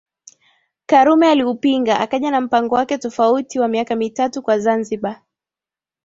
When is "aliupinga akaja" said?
1.29-2.31